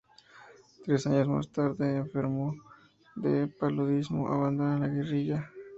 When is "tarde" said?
1.51-1.97